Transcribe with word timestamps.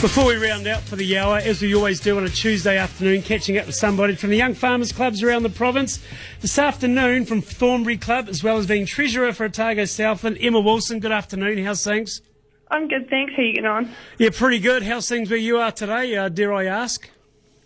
Before 0.00 0.26
we 0.26 0.36
round 0.36 0.68
out 0.68 0.82
for 0.82 0.94
the 0.94 1.18
hour, 1.18 1.38
as 1.38 1.60
we 1.60 1.74
always 1.74 1.98
do 1.98 2.16
on 2.18 2.24
a 2.24 2.28
Tuesday 2.28 2.78
afternoon, 2.78 3.20
catching 3.20 3.58
up 3.58 3.66
with 3.66 3.74
somebody 3.74 4.14
from 4.14 4.30
the 4.30 4.36
young 4.36 4.54
farmers 4.54 4.92
clubs 4.92 5.24
around 5.24 5.42
the 5.42 5.50
province. 5.50 5.98
This 6.40 6.56
afternoon 6.56 7.24
from 7.24 7.40
Thornbury 7.42 7.96
Club, 7.96 8.28
as 8.28 8.44
well 8.44 8.58
as 8.58 8.66
being 8.68 8.86
treasurer 8.86 9.32
for 9.32 9.46
Otago 9.46 9.86
Southland, 9.86 10.38
Emma 10.40 10.60
Wilson. 10.60 11.00
Good 11.00 11.10
afternoon. 11.10 11.64
How's 11.64 11.82
things? 11.82 12.22
I'm 12.70 12.86
good, 12.86 13.10
thanks. 13.10 13.32
How 13.34 13.42
you 13.42 13.54
getting 13.54 13.66
on? 13.66 13.90
Yeah, 14.18 14.30
pretty 14.32 14.60
good. 14.60 14.84
How's 14.84 15.08
things 15.08 15.30
where 15.30 15.38
you 15.38 15.58
are 15.58 15.72
today? 15.72 16.14
Uh, 16.16 16.28
dare 16.28 16.54
I 16.54 16.66
ask? 16.66 17.10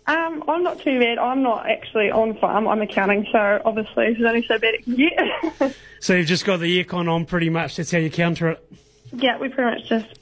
Um, 0.07 0.43
I'm 0.47 0.63
not 0.63 0.79
too 0.79 0.99
bad. 0.99 1.19
I'm 1.19 1.43
not 1.43 1.69
actually 1.69 2.09
on 2.09 2.35
farm. 2.39 2.67
I'm 2.67 2.81
accounting, 2.81 3.27
so 3.31 3.61
obviously 3.63 4.07
it's 4.07 4.19
only 4.25 4.43
so 4.47 4.57
bad 4.57 4.73
it 4.73 4.83
can 4.85 4.95
get. 4.95 5.75
So 5.99 6.15
you've 6.15 6.27
just 6.27 6.43
got 6.43 6.59
the 6.59 6.83
aircon 6.83 7.09
on, 7.09 7.25
pretty 7.25 7.49
much. 7.49 7.77
That's 7.77 7.91
how 7.91 7.99
you 7.99 8.09
counter 8.09 8.49
it. 8.49 8.73
yeah, 9.13 9.37
we 9.37 9.47
pretty 9.47 9.79
much 9.79 9.87
just 9.87 10.19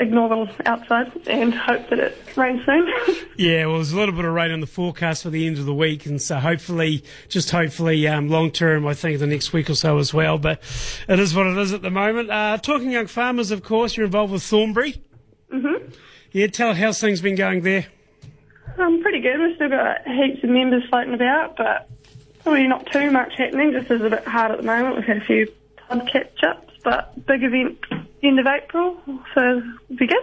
ignore 0.00 0.28
the 0.28 0.68
outside 0.68 1.12
and 1.26 1.54
hope 1.54 1.88
that 1.90 1.98
it 1.98 2.18
rains 2.36 2.60
soon. 2.66 2.88
Yeah, 3.36 3.66
well, 3.66 3.76
there's 3.76 3.92
a 3.92 3.96
little 3.96 4.14
bit 4.14 4.24
of 4.26 4.34
rain 4.34 4.50
on 4.52 4.60
the 4.60 4.66
forecast 4.66 5.22
for 5.22 5.30
the 5.30 5.46
end 5.46 5.58
of 5.58 5.64
the 5.64 5.74
week, 5.74 6.04
and 6.06 6.20
so 6.20 6.36
hopefully, 6.36 7.02
just 7.28 7.50
hopefully, 7.50 8.06
um, 8.06 8.28
long 8.28 8.50
term, 8.50 8.86
I 8.86 8.92
think 8.94 9.18
the 9.18 9.26
next 9.26 9.52
week 9.54 9.70
or 9.70 9.74
so 9.74 9.98
as 9.98 10.12
well. 10.12 10.36
But 10.38 10.60
it 11.08 11.18
is 11.18 11.34
what 11.34 11.46
it 11.46 11.56
is 11.56 11.72
at 11.72 11.80
the 11.82 11.90
moment. 11.90 12.30
Uh, 12.30 12.58
talking 12.58 12.90
young 12.90 13.06
farmers, 13.06 13.50
of 13.50 13.62
course, 13.62 13.96
you're 13.96 14.06
involved 14.06 14.32
with 14.32 14.42
Thornbury. 14.42 15.02
Mm-hmm. 15.52 15.90
Yeah, 16.32 16.46
tell 16.48 16.74
how's 16.74 17.00
things 17.00 17.20
been 17.22 17.34
going 17.34 17.62
there. 17.62 17.86
um, 18.78 19.02
pretty 19.02 19.20
good. 19.20 19.40
We've 19.40 19.56
still 19.56 19.70
got 19.70 20.06
heaps 20.06 20.44
of 20.44 20.50
members 20.50 20.82
floating 20.90 21.14
about, 21.14 21.56
but 21.56 21.88
probably 22.42 22.68
not 22.68 22.86
too 22.92 23.10
much 23.10 23.32
happening. 23.36 23.72
Just 23.72 23.90
is 23.90 24.02
a 24.02 24.10
bit 24.10 24.24
hard 24.26 24.52
at 24.52 24.58
the 24.58 24.64
moment. 24.64 24.96
We've 24.96 25.04
had 25.04 25.16
a 25.18 25.24
few 25.24 25.50
pub 25.88 26.06
catch-ups, 26.06 26.74
but 26.84 27.26
big 27.26 27.42
event 27.42 27.78
end 28.22 28.38
of 28.38 28.46
April, 28.46 28.96
so 29.34 29.40
it'll 29.40 29.96
be 29.96 30.06
good. 30.06 30.22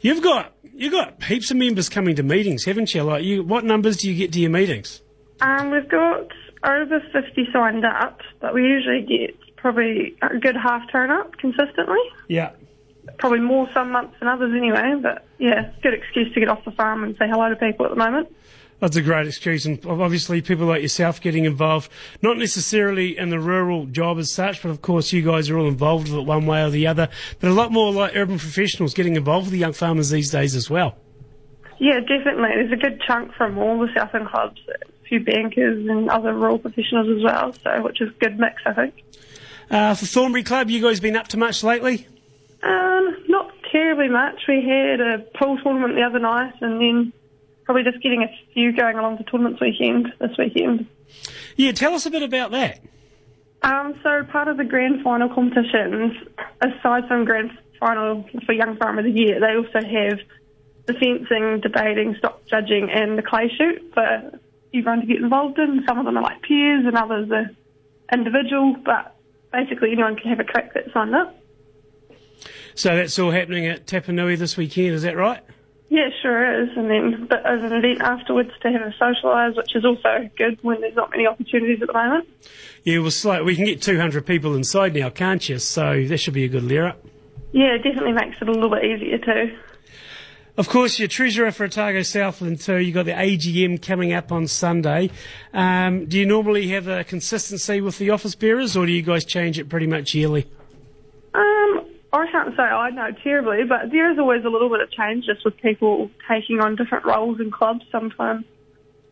You've 0.00 0.22
got 0.22 0.52
you've 0.74 0.92
got 0.92 1.22
heaps 1.24 1.50
of 1.50 1.56
members 1.56 1.88
coming 1.88 2.16
to 2.16 2.22
meetings, 2.22 2.64
haven't 2.64 2.94
you? 2.94 3.02
Like, 3.02 3.24
you, 3.24 3.42
what 3.42 3.64
numbers 3.64 3.96
do 3.96 4.10
you 4.10 4.16
get 4.16 4.32
to 4.32 4.40
your 4.40 4.50
meetings? 4.50 5.02
Um, 5.40 5.70
we've 5.70 5.88
got 5.88 6.28
over 6.64 7.00
50 7.12 7.48
signed 7.52 7.84
up, 7.84 8.20
but 8.40 8.54
we 8.54 8.62
usually 8.62 9.02
get 9.02 9.36
probably 9.56 10.16
a 10.22 10.38
good 10.38 10.56
half 10.56 10.82
turn 10.90 11.10
up 11.10 11.36
consistently. 11.38 11.98
Yeah. 12.28 12.52
Probably 13.18 13.40
more 13.40 13.68
some 13.72 13.92
months 13.92 14.14
than 14.18 14.28
others 14.28 14.52
anyway, 14.56 14.94
but 15.00 15.24
yeah, 15.38 15.70
good 15.82 15.94
excuse 15.94 16.32
to 16.34 16.40
get 16.40 16.48
off 16.48 16.64
the 16.64 16.72
farm 16.72 17.04
and 17.04 17.16
say 17.16 17.26
hello 17.28 17.48
to 17.48 17.56
people 17.56 17.86
at 17.86 17.90
the 17.90 17.96
moment. 17.96 18.28
That's 18.78 18.96
a 18.96 19.02
great 19.02 19.26
excuse, 19.26 19.64
and 19.64 19.84
obviously 19.86 20.42
people 20.42 20.66
like 20.66 20.82
yourself 20.82 21.18
getting 21.20 21.46
involved, 21.46 21.90
not 22.20 22.36
necessarily 22.36 23.16
in 23.16 23.30
the 23.30 23.40
rural 23.40 23.86
job 23.86 24.18
as 24.18 24.30
such, 24.30 24.62
but 24.62 24.68
of 24.70 24.82
course 24.82 25.14
you 25.14 25.22
guys 25.22 25.48
are 25.48 25.56
all 25.56 25.66
involved 25.66 26.08
with 26.08 26.18
it 26.18 26.26
one 26.26 26.44
way 26.44 26.62
or 26.62 26.68
the 26.68 26.86
other. 26.86 27.08
But 27.40 27.48
a 27.50 27.54
lot 27.54 27.72
more 27.72 27.90
like 27.90 28.14
urban 28.14 28.38
professionals 28.38 28.92
getting 28.92 29.16
involved 29.16 29.46
with 29.46 29.52
the 29.52 29.58
young 29.58 29.72
farmers 29.72 30.10
these 30.10 30.30
days 30.30 30.54
as 30.54 30.68
well. 30.68 30.96
Yeah, 31.78 32.00
definitely. 32.00 32.50
There's 32.54 32.72
a 32.72 32.76
good 32.76 33.00
chunk 33.06 33.32
from 33.34 33.56
all 33.56 33.78
the 33.78 33.88
Southern 33.96 34.26
clubs, 34.26 34.60
a 34.68 35.08
few 35.08 35.20
bankers 35.20 35.86
and 35.88 36.10
other 36.10 36.34
rural 36.34 36.58
professionals 36.58 37.08
as 37.16 37.22
well, 37.22 37.54
so 37.54 37.82
which 37.82 38.02
is 38.02 38.10
a 38.10 38.18
good 38.18 38.38
mix, 38.38 38.60
I 38.66 38.74
think. 38.74 38.94
Uh, 39.70 39.94
for 39.94 40.04
Thornbury 40.04 40.42
Club, 40.42 40.70
you 40.70 40.82
guys 40.82 41.00
been 41.00 41.16
up 41.16 41.28
to 41.28 41.38
much 41.38 41.64
lately? 41.64 42.06
Um, 42.62 43.24
not 43.28 43.52
terribly 43.72 44.08
much. 44.08 44.42
We 44.46 44.62
had 44.62 45.00
a 45.00 45.18
pool 45.38 45.58
tournament 45.62 45.94
the 45.94 46.02
other 46.02 46.18
night, 46.18 46.54
and 46.60 46.80
then 46.80 47.12
probably 47.66 47.82
just 47.82 48.02
getting 48.02 48.22
a 48.22 48.28
few 48.54 48.72
going 48.74 48.96
along 48.96 49.18
to 49.18 49.24
tournaments 49.24 49.60
weekend 49.60 50.12
this 50.18 50.30
weekend. 50.38 50.86
Yeah, 51.56 51.72
tell 51.72 51.94
us 51.94 52.06
a 52.06 52.10
bit 52.10 52.22
about 52.22 52.52
that. 52.52 52.80
Um, 53.62 53.98
so 54.02 54.22
part 54.24 54.48
of 54.48 54.56
the 54.56 54.64
grand 54.64 55.02
final 55.02 55.28
competitions, 55.28 56.16
aside 56.60 57.08
from 57.08 57.24
grand 57.24 57.50
final 57.80 58.24
for 58.46 58.52
Young 58.52 58.76
Farmer 58.76 59.00
of 59.00 59.04
the 59.04 59.10
Year, 59.10 59.40
they 59.40 59.56
also 59.56 59.86
have 59.86 60.20
the 60.86 60.94
fencing, 60.94 61.60
debating, 61.60 62.14
stock 62.18 62.46
judging, 62.46 62.88
and 62.90 63.18
the 63.18 63.22
clay 63.22 63.50
shoot 63.58 63.90
for 63.92 64.40
everyone 64.72 65.00
to 65.00 65.06
get 65.06 65.16
involved 65.16 65.58
in. 65.58 65.84
Some 65.86 65.98
of 65.98 66.04
them 66.04 66.16
are 66.16 66.22
like 66.22 66.42
peers, 66.42 66.86
and 66.86 66.96
others 66.96 67.28
are 67.32 67.50
individual, 68.12 68.76
but 68.84 69.16
basically 69.52 69.90
anyone 69.90 70.14
can 70.14 70.30
have 70.30 70.38
a 70.38 70.44
crack 70.44 70.74
that 70.74 70.84
signed 70.92 71.14
up. 71.14 71.36
So 72.74 72.94
that's 72.94 73.18
all 73.18 73.32
happening 73.32 73.66
at 73.66 73.86
Tapanui 73.86 74.38
this 74.38 74.56
weekend, 74.56 74.94
is 74.94 75.02
that 75.02 75.16
right? 75.16 75.42
Yeah, 75.88 76.08
sure 76.20 76.62
is. 76.62 76.76
And 76.76 76.90
then 76.90 77.26
but 77.28 77.46
as 77.46 77.62
an 77.62 77.72
event 77.72 78.00
afterwards 78.00 78.50
to 78.62 78.70
have 78.72 78.82
a 78.82 78.94
socialise, 79.00 79.56
which 79.56 79.74
is 79.76 79.84
also 79.84 80.28
good 80.36 80.58
when 80.62 80.80
there's 80.80 80.96
not 80.96 81.10
many 81.10 81.26
opportunities 81.26 81.80
at 81.80 81.88
the 81.88 81.94
moment. 81.94 82.28
Yeah, 82.82 82.98
well, 82.98 83.10
slight, 83.10 83.44
we 83.44 83.54
can 83.54 83.64
get 83.64 83.82
200 83.82 84.26
people 84.26 84.54
inside 84.54 84.94
now, 84.94 85.10
can't 85.10 85.48
you? 85.48 85.58
So 85.58 86.04
that 86.06 86.18
should 86.18 86.34
be 86.34 86.44
a 86.44 86.48
good 86.48 86.64
layer 86.64 86.88
up. 86.88 87.04
Yeah, 87.52 87.74
it 87.74 87.82
definitely 87.82 88.12
makes 88.12 88.36
it 88.40 88.48
a 88.48 88.52
little 88.52 88.70
bit 88.70 88.84
easier 88.84 89.18
too. 89.18 89.56
Of 90.58 90.70
course, 90.70 90.98
you're 90.98 91.06
treasurer 91.06 91.52
for 91.52 91.64
Otago 91.64 92.02
Southland 92.02 92.60
too. 92.60 92.78
You've 92.78 92.94
got 92.94 93.04
the 93.04 93.12
AGM 93.12 93.82
coming 93.82 94.14
up 94.14 94.32
on 94.32 94.46
Sunday. 94.46 95.10
Um, 95.52 96.06
do 96.06 96.18
you 96.18 96.24
normally 96.24 96.68
have 96.68 96.88
a 96.88 97.04
consistency 97.04 97.82
with 97.82 97.98
the 97.98 98.08
office 98.10 98.34
bearers, 98.34 98.74
or 98.74 98.86
do 98.86 98.92
you 98.92 99.02
guys 99.02 99.26
change 99.26 99.58
it 99.58 99.68
pretty 99.68 99.86
much 99.86 100.14
yearly? 100.14 100.46
Um, 101.34 101.75
I 102.22 102.30
can't 102.30 102.56
say 102.56 102.62
I 102.62 102.90
know 102.90 103.10
terribly, 103.22 103.64
but 103.64 103.90
there 103.90 104.10
is 104.10 104.18
always 104.18 104.44
a 104.44 104.48
little 104.48 104.68
bit 104.68 104.80
of 104.80 104.90
change 104.90 105.26
just 105.26 105.44
with 105.44 105.56
people 105.58 106.10
taking 106.28 106.60
on 106.60 106.76
different 106.76 107.04
roles 107.04 107.40
in 107.40 107.50
clubs. 107.50 107.84
Sometimes 107.90 108.44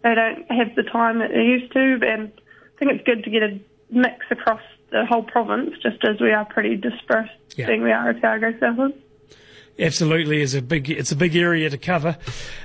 they 0.03 0.15
don't 0.15 0.51
have 0.51 0.75
the 0.77 0.83
time 0.85 1.19
that 1.19 1.31
they 1.31 1.43
used 1.43 1.73
to, 1.73 1.99
and 2.07 2.33
I 2.75 2.79
think 2.79 2.93
it's 2.93 3.05
good 3.05 3.25
to 3.25 3.31
get 3.31 3.43
a 3.43 3.61
mix 3.91 4.27
across 4.31 4.61
the 4.91 5.05
whole 5.07 5.23
province, 5.23 5.71
just 5.83 6.05
as 6.05 6.21
we 6.21 6.31
are 6.33 6.45
pretty 6.45 6.77
dispersed, 6.77 7.33
Yeah. 7.57 7.67
being 7.67 7.83
we 7.83 7.91
are 7.93 8.11
Otago 8.11 8.53
Southland. 8.61 8.95
Absolutely, 9.77 10.41
is 10.41 10.55
a 10.55 10.63
big. 10.63 10.89
It's 10.89 11.11
a 11.11 11.17
big 11.17 11.35
area 11.35 11.69
to 11.69 11.77
cover. 11.77 12.17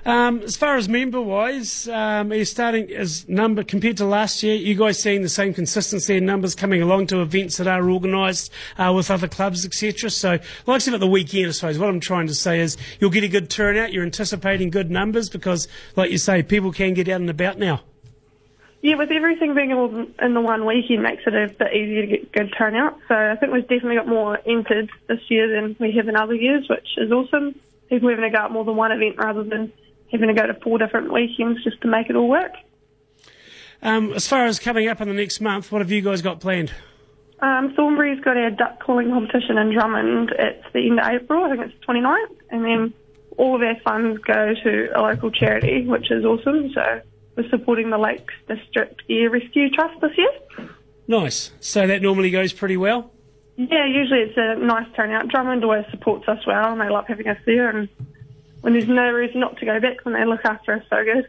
Um, 0.06 0.42
as 0.42 0.56
far 0.56 0.78
as 0.78 0.88
member 0.88 1.20
wise, 1.20 1.88
um, 1.88 2.32
are 2.32 2.36
you 2.36 2.46
starting 2.46 2.92
as 2.92 3.28
number 3.28 3.64
compared 3.64 3.98
to 3.98 4.06
last 4.06 4.44
year? 4.44 4.54
You 4.54 4.76
guys 4.76 5.02
seeing 5.02 5.24
the 5.24 5.30
same 5.30 5.52
consistency 5.52 6.18
in 6.18 6.26
numbers 6.28 6.54
coming 6.54 6.84
along 6.84 7.08
to 7.08 7.22
events 7.22 7.58
that 7.58 7.68
are 7.68 7.90
organised 7.90 8.52
uh, 8.78 8.94
with 8.96 9.10
other 9.10 9.28
clubs, 9.28 9.66
etc. 9.66 10.12
So, 10.12 10.30
like 10.34 10.42
I 10.68 10.78
said 10.78 10.94
at 10.94 11.00
the 11.00 11.08
weekend, 11.08 11.48
I 11.48 11.52
suppose 11.52 11.80
what 11.80 11.90
I'm 11.90 12.00
trying 12.00 12.28
to 12.28 12.36
say 12.36 12.60
is 12.60 12.78
you'll 13.00 13.10
get 13.10 13.24
a 13.24 13.28
good 13.28 13.50
turnout. 13.50 13.92
You're 13.92 14.04
anticipating 14.04 14.70
good 14.70 14.92
numbers 14.92 15.30
because, 15.30 15.68
like 15.96 16.12
you 16.12 16.20
say, 16.20 16.44
people 16.44 16.72
can 16.72 16.94
get 16.94 17.10
out 17.10 17.22
and 17.22 17.30
about 17.30 17.58
now. 17.58 17.82
Yeah, 18.82 18.96
with 18.96 19.12
everything 19.12 19.56
being 19.56 19.74
all 19.74 20.06
in 20.22 20.34
the 20.34 20.40
one 20.42 20.66
weekend 20.66 21.04
makes 21.04 21.24
it 21.28 21.36
a 21.36 21.54
bit 21.54 21.74
easier 21.74 22.02
to 22.02 22.08
get 22.08 22.32
good 22.32 22.54
turnout. 22.58 22.98
So 23.10 23.16
I 23.16 23.36
think 23.36 23.52
we've 23.52 23.68
definitely 23.68 23.96
got 23.96 24.08
more 24.08 24.40
entered 24.46 24.90
this 25.08 25.20
year 25.28 25.54
than 25.54 25.76
we 25.80 25.92
have 25.98 26.08
in 26.08 26.16
other 26.16 26.34
years, 26.36 26.66
which 26.70 26.88
is 26.98 27.12
awesome. 27.12 27.60
People 27.90 28.10
having 28.10 28.24
to 28.24 28.30
go 28.30 28.46
at 28.46 28.52
more 28.52 28.64
than 28.64 28.78
one 28.78 28.92
event 28.94 29.18
rather 29.18 29.44
than 29.44 29.74
having 30.12 30.30
to 30.30 30.34
go 30.34 30.48
to 30.48 30.54
four 30.62 30.78
different 30.78 31.12
weekends 31.12 31.62
just 31.64 31.82
to 31.82 31.90
make 31.90 32.10
it 32.10 32.16
all 32.16 32.30
work. 32.30 32.54
Um, 33.82 34.14
as 34.14 34.28
far 34.28 34.46
as 34.46 34.60
coming 34.60 34.88
up 34.88 35.02
in 35.02 35.10
the 35.10 35.14
next 35.14 35.42
month, 35.42 35.72
what 35.72 35.82
have 35.82 35.92
you 35.92 36.02
guys 36.02 36.22
got 36.22 36.40
planned? 36.40 36.72
Um, 37.42 37.74
Thornbury's 37.76 38.20
got 38.22 38.38
our 38.38 38.50
duck 38.50 38.82
calling 38.84 39.10
competition 39.10 39.58
in 39.58 39.74
Drummond. 39.74 40.34
It's 40.38 40.66
the 40.74 40.88
end 40.90 41.00
of 41.00 41.06
April, 41.06 41.44
I 41.46 41.50
think 41.50 41.62
it's 41.68 41.80
the 41.86 41.94
29th, 41.94 42.36
and 42.50 42.66
then 42.66 42.94
all 43.38 43.56
of 43.56 43.62
our 43.62 43.80
funds 43.82 44.22
go 44.22 44.54
to 44.64 44.90
a 44.96 45.00
local 45.02 45.32
charity, 45.32 45.86
which 45.86 46.12
is 46.12 46.26
awesome. 46.26 46.72
So 46.74 47.02
we're 47.40 47.50
supporting 47.50 47.90
the 47.90 47.98
Lakes 47.98 48.34
District 48.48 49.02
Air 49.10 49.30
Rescue 49.30 49.70
Trust 49.70 50.00
this 50.02 50.12
year. 50.18 50.70
Nice. 51.08 51.52
So 51.60 51.88
that 51.88 52.02
normally 52.02 52.32
goes 52.32 52.52
pretty 52.52 52.78
well. 52.78 53.12
Yeah, 53.56 53.86
usually 53.86 54.20
it's 54.22 54.38
a 54.38 54.56
nice 54.56 54.88
turnout. 54.96 55.28
Drummond 55.30 55.64
always 55.64 55.86
supports 55.90 56.28
us 56.28 56.46
well, 56.46 56.72
and 56.72 56.82
they 56.82 56.90
love 56.90 57.06
having 57.08 57.28
us 57.28 57.38
there. 57.46 57.70
And 57.70 57.90
when 58.62 58.74
there's 58.74 58.88
no 58.88 59.10
reason 59.12 59.40
not 59.40 59.58
to 59.58 59.66
go 59.66 59.80
back, 59.80 60.04
when 60.04 60.14
they 60.14 60.26
look 60.26 60.42
after 60.44 60.74
us 60.74 60.84
so 60.90 61.04
good. 61.04 61.28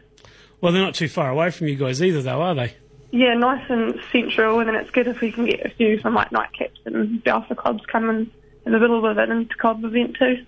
Well, 0.59 0.71
they're 0.71 0.81
not 0.81 0.95
too 0.95 1.07
far 1.07 1.29
away 1.29 1.49
from 1.51 1.67
you 1.67 1.75
guys 1.75 2.01
either, 2.01 2.21
though, 2.21 2.41
are 2.41 2.55
they? 2.55 2.75
Yeah, 3.11 3.33
nice 3.33 3.65
and 3.69 3.99
central, 4.11 4.59
and 4.59 4.69
then 4.69 4.75
it's 4.75 4.91
good 4.91 5.07
if 5.07 5.19
we 5.19 5.31
can 5.31 5.45
get 5.45 5.65
a 5.65 5.69
few 5.69 5.99
from 5.99 6.13
like 6.13 6.29
nightcaps 6.29 6.77
and 6.85 7.23
Balfour 7.23 7.57
clubs 7.57 7.83
come 7.91 8.09
and 8.09 8.31
have 8.65 8.73
a 8.73 8.77
little 8.77 9.01
bit 9.01 9.11
of 9.11 9.17
an 9.17 9.31
inter-club 9.31 9.83
event 9.83 10.15
too. 10.17 10.45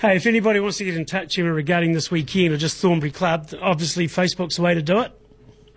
Hey, 0.00 0.16
if 0.16 0.26
anybody 0.26 0.60
wants 0.60 0.76
to 0.76 0.84
get 0.84 0.94
in 0.94 1.06
touch 1.06 1.38
Emma, 1.38 1.52
regarding 1.52 1.92
this 1.92 2.10
weekend 2.10 2.52
or 2.52 2.58
just 2.58 2.76
Thornbury 2.76 3.10
Club, 3.10 3.48
obviously 3.62 4.06
Facebook's 4.06 4.56
the 4.56 4.62
way 4.62 4.74
to 4.74 4.82
do 4.82 5.00
it. 5.00 5.12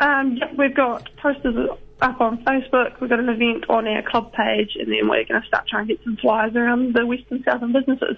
Um, 0.01 0.35
yep, 0.35 0.51
we've 0.57 0.75
got 0.75 1.07
posters 1.17 1.69
up 2.01 2.19
on 2.19 2.43
Facebook. 2.43 2.99
We've 2.99 3.09
got 3.09 3.19
an 3.19 3.29
event 3.29 3.69
on 3.69 3.87
our 3.87 4.01
club 4.01 4.33
page, 4.33 4.75
and 4.77 4.91
then 4.91 5.07
we're 5.09 5.23
going 5.23 5.41
to 5.41 5.47
start 5.47 5.67
trying 5.69 5.87
to 5.87 5.95
get 5.95 6.03
some 6.03 6.17
flyers 6.17 6.53
around 6.55 6.95
the 6.95 7.05
Western 7.05 7.43
Southland 7.43 7.73
businesses. 7.73 8.17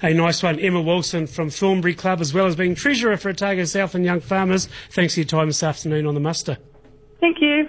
Hey, 0.00 0.14
nice 0.14 0.44
one. 0.44 0.60
Emma 0.60 0.80
Wilson 0.80 1.26
from 1.26 1.50
Thornbury 1.50 1.94
Club, 1.94 2.20
as 2.20 2.32
well 2.32 2.46
as 2.46 2.54
being 2.54 2.76
Treasurer 2.76 3.16
for 3.16 3.30
Otago 3.30 3.64
Southland 3.64 4.06
Young 4.06 4.20
Farmers. 4.20 4.68
Thanks 4.90 5.14
for 5.14 5.20
your 5.20 5.26
time 5.26 5.48
this 5.48 5.62
afternoon 5.62 6.06
on 6.06 6.14
the 6.14 6.20
muster. 6.20 6.58
Thank 7.20 7.38
you. 7.40 7.68